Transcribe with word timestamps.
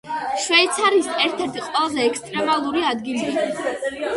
შვეიცარიის 0.43 1.09
ერთ-ერთი 1.25 1.63
ყველაზე 1.67 2.07
ექსტრემალური 2.07 2.85
ადგილია. 2.95 3.49